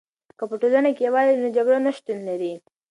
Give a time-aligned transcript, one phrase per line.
[0.37, 2.53] که په ټولنه کې یوالی وي، نو جګړه نه شتون لري.